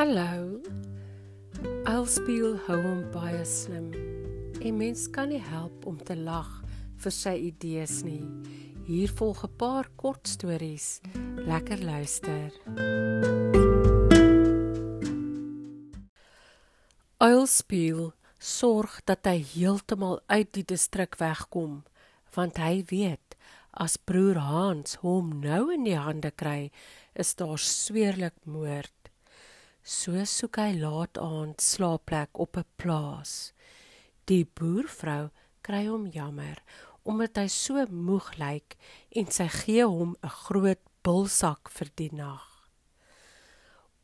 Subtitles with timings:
[0.00, 0.62] Hallo.
[1.84, 3.90] Elspeel hou hom baie slim.
[4.56, 6.48] 'n Mens kan nie help om te lag
[7.02, 8.24] vir sy idees nie.
[8.86, 11.02] Hier volg 'n paar kort stories.
[11.36, 12.48] Lekker luister.
[17.18, 21.84] Elspeel sorg dat hy heeltemal uit die distrik wegkom,
[22.32, 23.36] want hy weet
[23.76, 26.70] as broer Hans hom nou in die hande kry,
[27.12, 28.99] is daar sweerlik moord.
[29.90, 33.50] So soek hy laat aand slaapplek op 'n plaas.
[34.30, 35.30] Die boervrou
[35.66, 36.62] kry hom jammer
[37.02, 38.76] omdat hy so moeg lyk
[39.18, 42.46] en sy gee hom 'n groot bulsak vir die nag.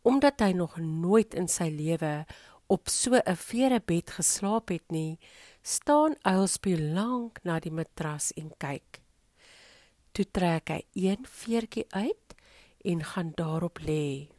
[0.03, 2.27] Omdat hy nog nooit in sy lewe
[2.67, 5.19] op so 'n vere bed geslaap het nie,
[5.63, 9.03] staan Uilspie lank na die matras en kyk.
[10.13, 12.35] Toe trek hy een veertjie uit
[12.85, 14.36] en gaan daarop lê.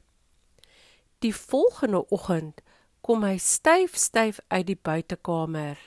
[1.19, 2.61] Die volgende oggend
[3.01, 5.79] kom hy styf styf uit die buitekamer.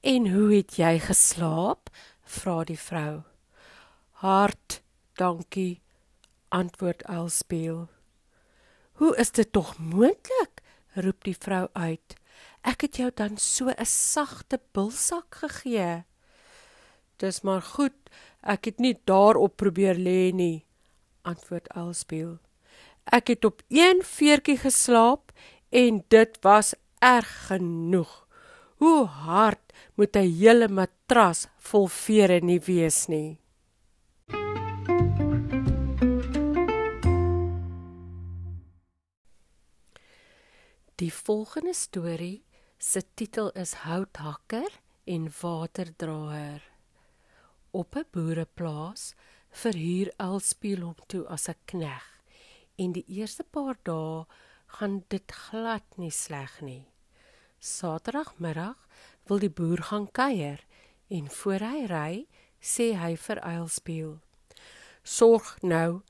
[0.00, 1.90] "En hoe het jy geslaap?"
[2.22, 3.22] vra die vrou.
[4.22, 4.82] "Hard,
[5.14, 5.82] dankie,"
[6.48, 7.88] antwoord Elspeel.
[8.92, 10.62] "Hoe is dit tog moontlik?"
[10.94, 12.14] roep die vrou uit.
[12.62, 16.04] "Ek het jou dan so 'n sagte bulsak gegee."
[17.16, 18.10] "Dis maar goed,
[18.42, 20.66] ek het nie daarop probeer lê nie,"
[21.22, 22.38] antwoord Elspeel.
[23.04, 25.32] Ek het op een veertjie geslaap
[25.70, 28.26] en dit was erg genoeg.
[28.76, 33.38] Hoe hard moet 'n hele matras vol vere nie wees nie?
[40.94, 42.44] Die volgende storie
[42.78, 46.62] se titel is Houthakker en Waterdraer.
[47.70, 49.14] Op 'n boereplaas
[49.50, 52.19] verhuur Elspeel hom toe as 'n knegg
[52.80, 54.24] en die eerste paar dae
[54.78, 56.86] gaan dit glad nie sleg nie.
[57.60, 58.78] Saterdagmiddag
[59.28, 60.62] wil die boer gaan kuier
[61.12, 62.12] en voor hy ry,
[62.60, 64.14] sê hy vir Eilspeel:
[65.02, 66.02] "Sorg nou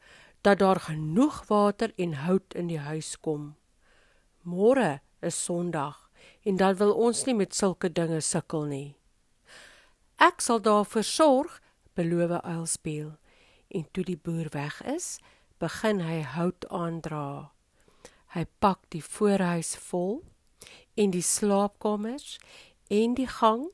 [0.43, 3.57] dat daar genoeg water en hout in die huis kom.
[4.43, 6.11] Môre is Sondag
[6.45, 8.97] en dan wil ons nie met sulke dinge sukkel nie."
[10.19, 11.61] "Ek sal daarvoor sorg,"
[11.95, 13.19] beloof Eilspeel.
[13.71, 15.19] En toe die boer weg is,
[15.61, 17.53] begin hy hout aandra.
[18.33, 20.23] Hy pak die voorhuis vol
[20.97, 22.39] en die slaapkamers
[22.89, 23.67] en die gang.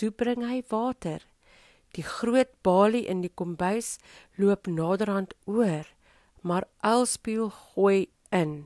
[0.00, 1.20] Toe bring hy water.
[1.92, 3.98] Die groot balie in die kombuis
[4.40, 5.84] loop naderhand oor,
[6.40, 8.64] maar Elspeel gooi in.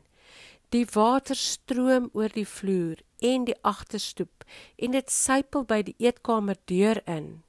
[0.71, 4.47] Die water stroom oor die vloer en die agterstoep
[4.79, 7.43] en dit sypel by die eetkamer deur in.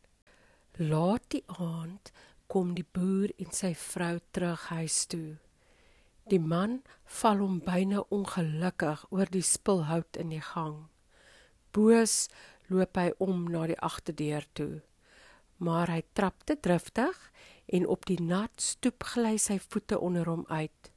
[0.82, 2.10] Laat die aand
[2.48, 5.38] kom die boer en sy vrou terug huis toe.
[6.28, 6.82] Die man
[7.20, 10.88] val hom byna ongelukkig oor die spilhout in die gang.
[11.72, 12.28] Boos
[12.68, 14.82] loop hy om na die agterdeur toe.
[15.64, 17.16] Maar hy trap te driftig
[17.74, 20.92] en op die nat stoep gly sy voete onder hom uit.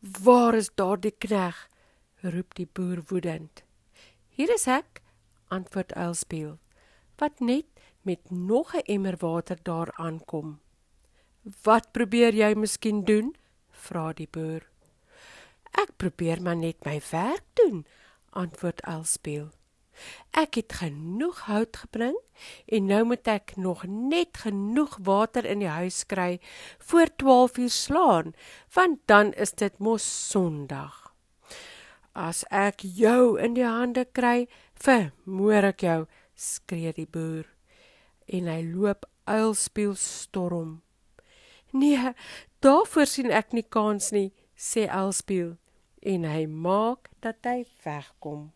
[0.00, 1.68] "Waar is daardie knegg?"
[2.22, 3.62] roep die boer woedend.
[4.28, 5.02] "Hier is ek,"
[5.48, 6.58] antwoord Elspeel,
[7.18, 7.66] wat net
[8.02, 10.60] met nog 'n emmer water daar aankom.
[11.62, 13.36] "Wat probeer jy miskien doen?"
[13.70, 14.68] vra die boer.
[15.70, 17.86] "Ek probeer maar net my werk doen,"
[18.30, 19.50] antwoord Elspeel.
[20.30, 22.18] "Ek het genoeg hout gebring
[22.66, 26.40] en nou moet ek nog net genoeg water in die huis kry
[26.78, 28.34] voor 12 uur slaan,
[28.72, 31.14] want dan is dit mos Sondag."
[32.12, 37.57] As ek jou in die hande kry, vermoor ek jou, skree die boer
[38.28, 40.82] en hy loop uilspeel storm.
[41.72, 42.12] Nee,
[42.64, 45.56] daarvoor sien ek nie kans nie, sê uilspeel
[46.02, 48.48] en hy maak dat hy wegkom.